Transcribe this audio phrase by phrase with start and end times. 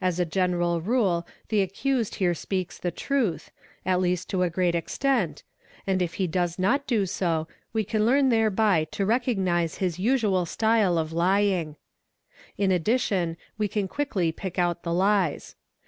[0.00, 3.50] As a general rule "the accused here speaks the truth,
[3.84, 5.42] at least to a great extent,
[5.88, 10.46] and if he does not do so, we can learn thereby to recognise his usual
[10.46, 11.74] style of lying,
[12.56, 15.56] i cL addition, we can quickly pick out the lies.